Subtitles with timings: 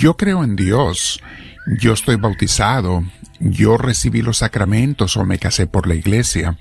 [0.00, 1.20] yo creo en Dios,
[1.78, 3.04] yo estoy bautizado,
[3.38, 6.56] yo recibí los sacramentos o me casé por la iglesia.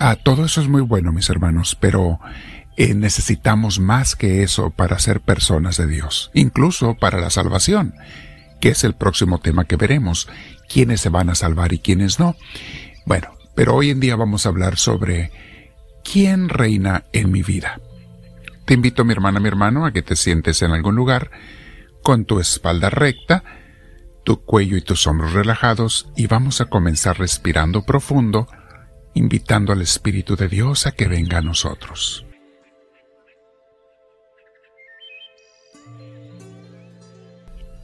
[0.00, 2.18] Ah, todo eso es muy bueno, mis hermanos, pero
[2.76, 7.94] eh, necesitamos más que eso para ser personas de Dios, incluso para la salvación,
[8.60, 10.28] que es el próximo tema que veremos,
[10.68, 12.34] quiénes se van a salvar y quiénes no.
[13.06, 15.30] Bueno, pero hoy en día vamos a hablar sobre
[16.02, 17.78] quién reina en mi vida.
[18.64, 21.30] Te invito, mi hermana, mi hermano, a que te sientes en algún lugar,
[22.04, 23.42] con tu espalda recta,
[24.24, 28.46] tu cuello y tus hombros relajados, y vamos a comenzar respirando profundo,
[29.14, 32.26] invitando al Espíritu de Dios a que venga a nosotros.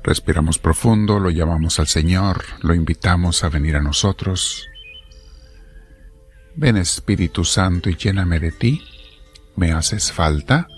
[0.04, 4.66] Respiramos profundo, lo llamamos al Señor, lo invitamos a venir a nosotros.
[6.56, 8.82] Ven Espíritu Santo y lléname de ti.
[9.56, 10.68] Me haces falta.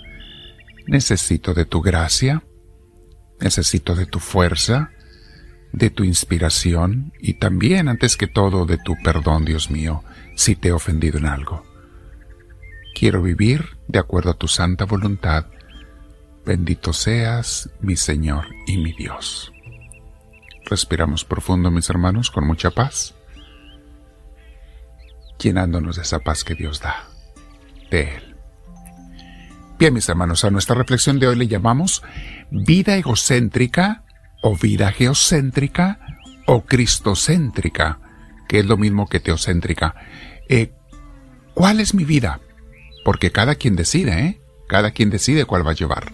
[0.87, 2.45] Necesito de tu gracia.
[3.43, 4.91] Necesito de tu fuerza,
[5.73, 10.03] de tu inspiración y también, antes que todo, de tu perdón, Dios mío,
[10.37, 11.65] si te he ofendido en algo.
[12.95, 15.47] Quiero vivir de acuerdo a tu santa voluntad
[16.45, 19.53] Bendito seas, mi Señor y mi Dios.
[20.65, 23.15] Respiramos profundo, mis hermanos, con mucha paz,
[25.39, 27.09] llenándonos de esa paz que Dios da,
[27.93, 28.32] de Él.
[29.83, 32.05] Bien, mis hermanos, a nuestra reflexión de hoy le llamamos
[32.53, 34.05] vida egocéntrica
[34.41, 35.99] o vida geocéntrica
[36.47, 37.99] o cristocéntrica,
[38.47, 39.97] que es lo mismo que teocéntrica.
[40.49, 40.71] Eh,
[41.55, 42.39] ¿Cuál es mi vida?
[43.05, 44.41] Porque cada quien decide, ¿eh?
[44.69, 46.13] Cada quien decide cuál va a llevar.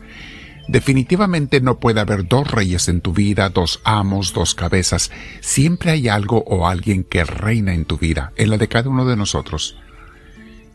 [0.69, 5.11] Definitivamente no puede haber dos reyes en tu vida, dos amos, dos cabezas.
[5.43, 9.05] Siempre hay algo o alguien que reina en tu vida, en la de cada uno
[9.05, 9.77] de nosotros.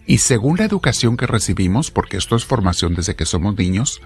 [0.05, 4.01] Y según la educación que recibimos, porque esto es formación desde que somos niños,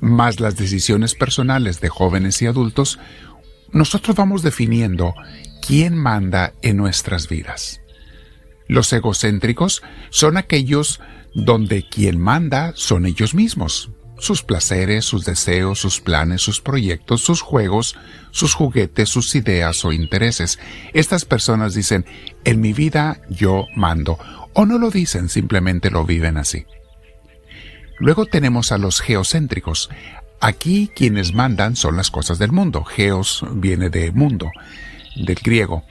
[0.00, 2.98] más las decisiones personales de jóvenes y adultos,
[3.72, 5.14] nosotros vamos definiendo
[5.64, 7.80] quién manda en nuestras vidas.
[8.66, 11.00] Los egocéntricos son aquellos
[11.34, 17.40] donde quien manda son ellos mismos, sus placeres, sus deseos, sus planes, sus proyectos, sus
[17.40, 17.96] juegos,
[18.30, 20.58] sus juguetes, sus ideas o intereses.
[20.92, 22.04] Estas personas dicen,
[22.44, 24.18] en mi vida yo mando,
[24.52, 26.66] o no lo dicen, simplemente lo viven así.
[27.98, 29.90] Luego tenemos a los geocéntricos.
[30.40, 32.82] Aquí quienes mandan son las cosas del mundo.
[32.84, 34.50] Geos viene de mundo,
[35.16, 35.84] del griego.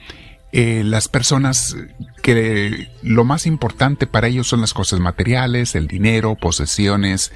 [0.52, 1.76] Eh, las personas
[2.22, 7.30] que lo más importante para ellos son las cosas materiales, el dinero, posesiones,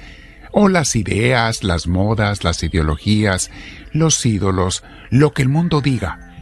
[0.51, 3.51] o las ideas, las modas, las ideologías,
[3.93, 6.33] los ídolos, lo que el mundo diga,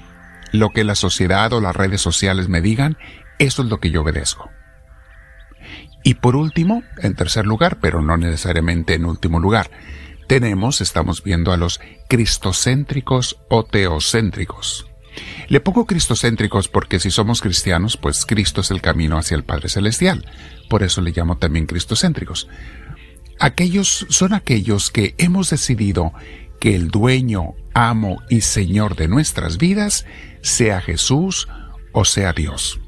[0.51, 2.97] lo que la sociedad o las redes sociales me digan,
[3.37, 4.49] eso es lo que yo obedezco.
[6.03, 9.71] Y por último, en tercer lugar, pero no necesariamente en último lugar,
[10.27, 14.87] tenemos, estamos viendo a los cristocéntricos o teocéntricos.
[15.47, 19.69] Le pongo cristocéntricos porque si somos cristianos, pues Cristo es el camino hacia el Padre
[19.69, 20.25] Celestial.
[20.69, 22.47] Por eso le llamo también cristocéntricos.
[23.39, 26.13] Aquellos son aquellos que hemos decidido
[26.59, 30.05] que el dueño, amo y señor de nuestras vidas
[30.41, 31.47] sea Jesús
[31.91, 32.79] o sea Dios.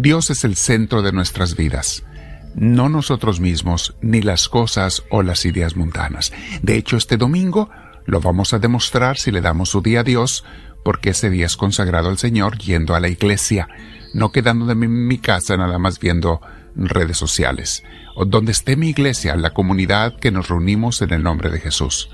[0.00, 2.04] Dios es el centro de nuestras vidas,
[2.54, 6.32] no nosotros mismos, ni las cosas o las ideas mundanas.
[6.62, 7.68] De hecho, este domingo
[8.06, 10.44] lo vamos a demostrar si le damos su día a Dios,
[10.84, 13.66] porque ese día es consagrado al Señor yendo a la iglesia,
[14.14, 16.40] no quedándome en mi casa nada más viendo
[16.76, 17.82] redes sociales,
[18.14, 22.08] o donde esté mi iglesia, la comunidad que nos reunimos en el nombre de Jesús.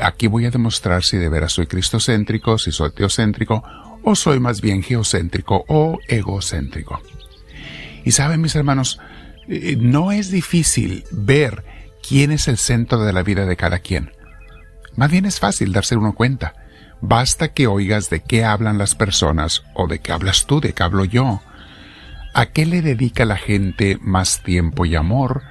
[0.00, 3.62] Aquí voy a demostrar si de veras soy cristocéntrico, si soy teocéntrico,
[4.02, 7.00] o soy más bien geocéntrico o egocéntrico.
[8.04, 8.98] Y saben, mis hermanos,
[9.48, 11.64] eh, no es difícil ver
[12.06, 14.12] quién es el centro de la vida de cada quien.
[14.96, 16.54] Más bien es fácil darse uno cuenta.
[17.00, 20.82] Basta que oigas de qué hablan las personas o de qué hablas tú, de qué
[20.82, 21.40] hablo yo.
[22.34, 25.42] ¿A qué le dedica la gente más tiempo y amor?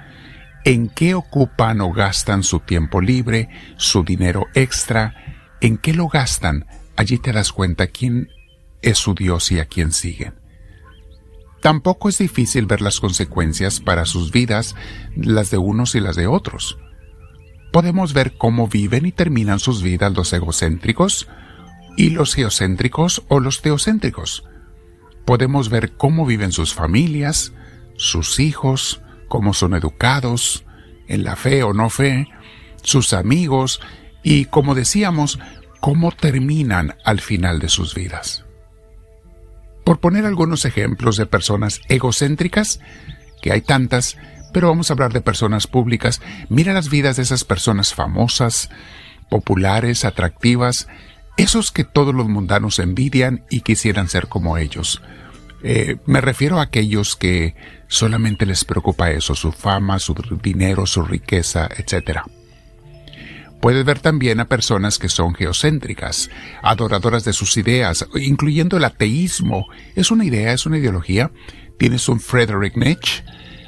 [0.64, 5.16] ¿En qué ocupan o gastan su tiempo libre, su dinero extra?
[5.60, 6.66] ¿En qué lo gastan?
[6.96, 8.30] Allí te das cuenta quién
[8.82, 10.36] es su Dios y a quién siguen.
[11.62, 14.76] Tampoco es difícil ver las consecuencias para sus vidas,
[15.16, 16.78] las de unos y las de otros
[17.72, 21.28] podemos ver cómo viven y terminan sus vidas los egocéntricos
[21.98, 24.44] y los geocéntricos o los teocéntricos.
[25.26, 27.54] Podemos ver cómo viven sus familias,
[27.96, 30.66] sus hijos, cómo son educados,
[31.08, 32.28] en la fe o no fe,
[32.84, 33.80] sus amigos
[34.24, 35.40] y, como decíamos,
[35.80, 38.46] cómo terminan al final de sus vidas.
[39.84, 42.80] Por poner algunos ejemplos de personas egocéntricas,
[43.42, 44.18] que hay tantas,
[44.54, 46.22] pero vamos a hablar de personas públicas.
[46.50, 48.70] Mira las vidas de esas personas famosas,
[49.30, 50.88] populares, atractivas,
[51.38, 55.02] esos que todos los mundanos envidian y quisieran ser como ellos.
[55.64, 57.56] Eh, me refiero a aquellos que
[57.88, 62.22] solamente les preocupa eso, su fama, su dinero, su riqueza, etc.
[63.62, 66.30] Puedes ver también a personas que son geocéntricas,
[66.64, 69.68] adoradoras de sus ideas, incluyendo el ateísmo.
[69.96, 71.32] Es una idea, es una ideología.
[71.78, 73.24] Tienes un Friedrich Nietzsche,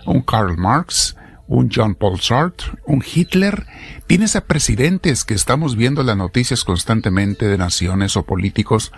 [0.06, 1.16] un Karl Marx,
[1.48, 3.68] un John Paul Sartre, un Hitler.
[4.07, 8.92] Tienes a presidentes que estamos viendo las noticias constantemente de naciones o políticos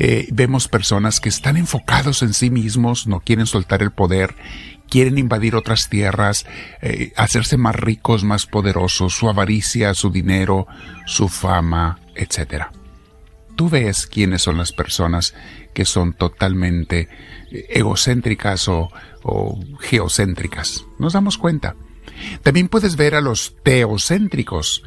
[0.00, 4.36] eh, vemos personas que están enfocados en sí mismos, no quieren soltar el poder,
[4.88, 6.46] quieren invadir otras tierras,
[6.82, 10.66] eh, hacerse más ricos, más poderosos, su avaricia, su dinero,
[11.06, 12.66] su fama, etc.
[13.56, 15.34] Tú ves quiénes son las personas
[15.74, 17.08] que son totalmente
[17.50, 18.90] eh, egocéntricas o,
[19.22, 20.84] o geocéntricas.
[20.98, 21.76] Nos damos cuenta.
[22.42, 24.82] También puedes ver a los teocéntricos,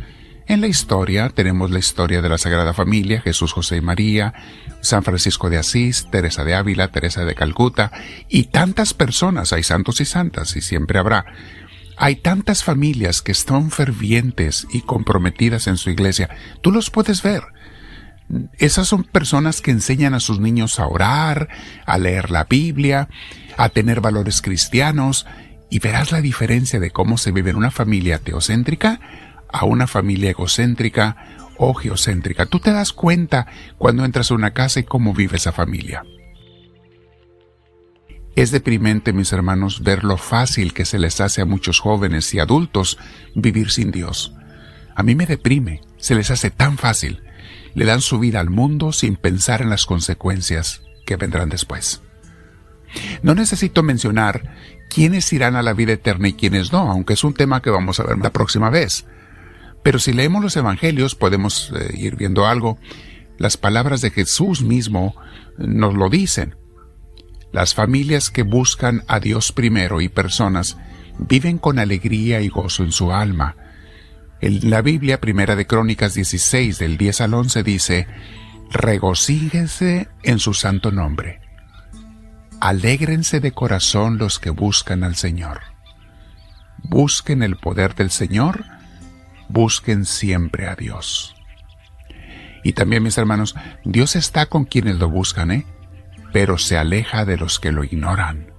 [0.53, 4.33] en la historia tenemos la historia de la Sagrada Familia, Jesús, José y María,
[4.81, 7.91] San Francisco de Asís, Teresa de Ávila, Teresa de Calcuta,
[8.27, 11.25] y tantas personas, hay santos y santas, y siempre habrá.
[11.95, 16.29] Hay tantas familias que están fervientes y comprometidas en su iglesia.
[16.59, 17.43] Tú los puedes ver.
[18.57, 21.47] Esas son personas que enseñan a sus niños a orar,
[21.85, 23.07] a leer la Biblia,
[23.55, 25.25] a tener valores cristianos,
[25.69, 28.99] y verás la diferencia de cómo se vive en una familia teocéntrica
[29.51, 31.17] a una familia egocéntrica
[31.57, 32.45] o geocéntrica.
[32.45, 36.03] Tú te das cuenta cuando entras a una casa y cómo vive esa familia.
[38.35, 42.39] Es deprimente, mis hermanos, ver lo fácil que se les hace a muchos jóvenes y
[42.39, 42.97] adultos
[43.35, 44.33] vivir sin Dios.
[44.95, 47.21] A mí me deprime, se les hace tan fácil.
[47.75, 52.01] Le dan su vida al mundo sin pensar en las consecuencias que vendrán después.
[53.21, 54.55] No necesito mencionar
[54.89, 57.99] quiénes irán a la vida eterna y quiénes no, aunque es un tema que vamos
[57.99, 59.05] a ver la próxima vez.
[59.83, 62.77] Pero si leemos los Evangelios podemos eh, ir viendo algo.
[63.37, 65.15] Las palabras de Jesús mismo
[65.57, 66.55] nos lo dicen.
[67.51, 70.77] Las familias que buscan a Dios primero y personas
[71.17, 73.55] viven con alegría y gozo en su alma.
[74.41, 78.07] En la Biblia, Primera de Crónicas 16, del 10 al 11, dice,
[78.71, 81.41] Regocíguense en su santo nombre.
[82.59, 85.59] Alégrense de corazón los que buscan al Señor.
[86.83, 88.65] Busquen el poder del Señor
[89.51, 91.35] busquen siempre a Dios.
[92.63, 95.65] Y también, mis hermanos, Dios está con quienes lo buscan, ¿eh?
[96.31, 98.51] Pero se aleja de los que lo ignoran.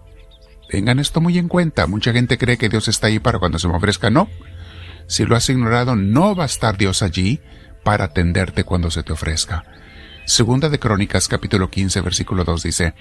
[0.68, 1.86] Tengan esto muy en cuenta.
[1.86, 4.10] Mucha gente cree que Dios está ahí para cuando se me ofrezca.
[4.10, 4.28] No.
[5.06, 7.40] Si lo has ignorado, no va a estar Dios allí
[7.84, 9.64] para atenderte cuando se te ofrezca.
[10.24, 12.94] Segunda de Crónicas, capítulo 15, versículo 2 dice,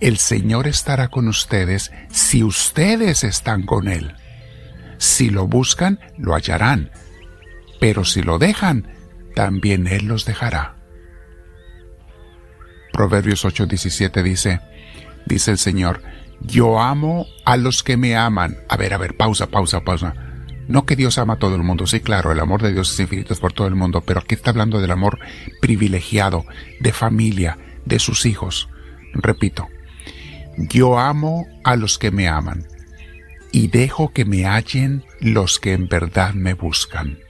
[0.00, 4.14] El Señor estará con ustedes si ustedes están con Él.
[4.98, 6.90] Si lo buscan, lo hallarán,
[7.80, 8.88] pero si lo dejan,
[9.34, 10.76] también Él los dejará.
[12.92, 14.60] Proverbios 8:17 dice,
[15.26, 16.02] dice el Señor,
[16.40, 18.56] yo amo a los que me aman.
[18.68, 20.14] A ver, a ver, pausa, pausa, pausa.
[20.68, 22.98] No que Dios ama a todo el mundo, sí, claro, el amor de Dios es
[22.98, 25.20] infinito por todo el mundo, pero aquí está hablando del amor
[25.60, 26.44] privilegiado,
[26.80, 28.68] de familia, de sus hijos.
[29.14, 29.68] Repito,
[30.56, 32.66] yo amo a los que me aman
[33.56, 37.20] y dejo que me hallen los que en verdad me buscan.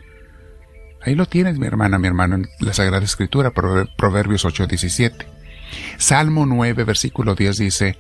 [1.00, 5.25] Ahí lo tienes, mi hermana, mi hermano, en la Sagrada Escritura, Proverbios 8:17.
[5.99, 7.97] Salmo 9, versículo 10 dice,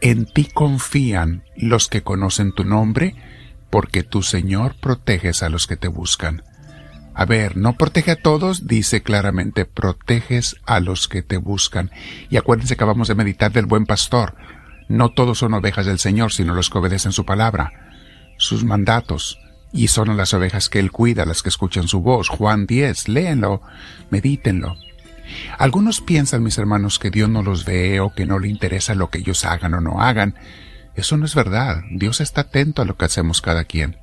[0.00, 3.14] En ti confían los que conocen tu nombre,
[3.68, 6.42] porque tu Señor proteges a los que te buscan.
[7.12, 11.90] A ver, no protege a todos, dice claramente, proteges a los que te buscan.
[12.30, 14.36] Y acuérdense que acabamos de meditar del buen pastor.
[14.88, 17.72] No todos son ovejas del Señor, sino los que obedecen su palabra,
[18.36, 19.38] sus mandatos,
[19.72, 22.28] y son las ovejas que Él cuida, las que escuchan su voz.
[22.28, 23.62] Juan 10, léenlo,
[24.10, 24.76] medítenlo.
[25.58, 29.10] Algunos piensan, mis hermanos, que Dios no los ve o que no le interesa lo
[29.10, 30.36] que ellos hagan o no hagan.
[30.94, 31.82] Eso no es verdad.
[31.90, 33.96] Dios está atento a lo que hacemos cada quien.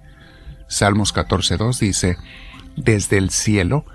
[0.67, 2.17] Salmos 14.2 dice,
[2.75, 3.85] Desde el cielo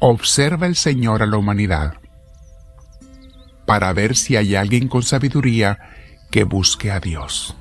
[0.00, 1.94] observa el Señor a la humanidad
[3.66, 5.78] para ver si hay alguien con sabiduría
[6.30, 7.56] que busque a Dios.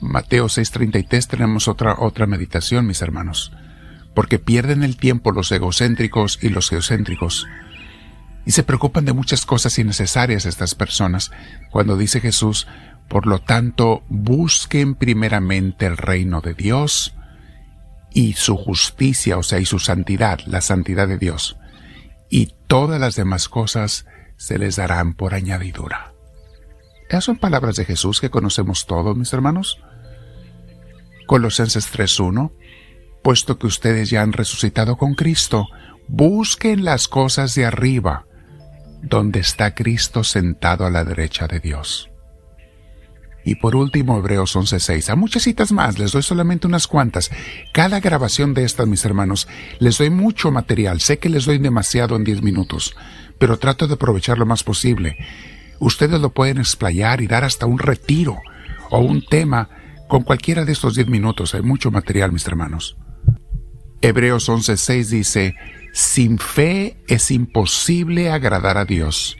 [0.00, 3.52] Mateo 6:33 tenemos otra, otra meditación, mis hermanos,
[4.14, 7.46] porque pierden el tiempo los egocéntricos y los geocéntricos,
[8.46, 11.30] y se preocupan de muchas cosas innecesarias estas personas,
[11.70, 12.66] cuando dice Jesús,
[13.08, 17.14] por lo tanto, busquen primeramente el reino de Dios
[18.12, 21.56] y su justicia, o sea, y su santidad, la santidad de Dios,
[22.30, 26.13] y todas las demás cosas se les darán por añadidura.
[27.08, 29.78] Esas son palabras de Jesús que conocemos todos, mis hermanos.
[31.26, 32.52] Colosenses 3.1.
[33.22, 35.66] puesto que ustedes ya han resucitado con Cristo,
[36.08, 38.26] busquen las cosas de arriba,
[39.02, 42.10] donde está Cristo sentado a la derecha de Dios.
[43.44, 45.10] Y por último, Hebreos 11:6.
[45.10, 47.30] A muchas citas más, les doy solamente unas cuantas.
[47.72, 51.00] Cada grabación de estas, mis hermanos, les doy mucho material.
[51.00, 52.96] Sé que les doy demasiado en 10 minutos,
[53.38, 55.18] pero trato de aprovechar lo más posible.
[55.78, 58.40] Ustedes lo pueden explayar y dar hasta un retiro
[58.90, 59.68] o un tema
[60.08, 61.54] con cualquiera de estos 10 minutos.
[61.54, 62.96] Hay mucho material, mis hermanos.
[64.00, 65.56] Hebreos 11:6 dice,
[65.92, 69.36] sin fe es imposible agradar a Dios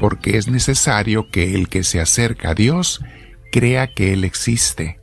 [0.00, 3.04] porque es necesario que el que se acerca a Dios
[3.52, 4.98] crea que Él existe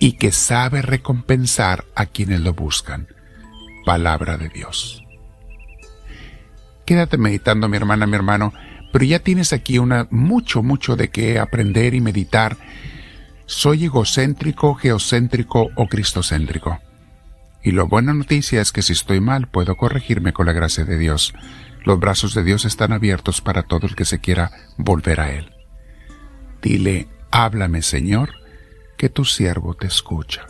[0.00, 3.06] y que sabe recompensar a quienes lo buscan.
[3.86, 5.02] Palabra de Dios.
[6.84, 8.52] Quédate meditando, mi hermana, mi hermano,
[8.94, 12.56] pero ya tienes aquí una mucho, mucho de qué aprender y meditar.
[13.44, 16.78] ¿Soy egocéntrico, geocéntrico o cristocéntrico?
[17.64, 20.96] Y la buena noticia es que si estoy mal puedo corregirme con la gracia de
[20.96, 21.34] Dios.
[21.82, 25.50] Los brazos de Dios están abiertos para todo el que se quiera volver a Él.
[26.62, 28.30] Dile, háblame Señor,
[28.96, 30.46] que tu siervo te escucha.